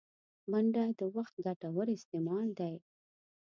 [0.51, 2.75] منډه د وخت ګټور استعمال دی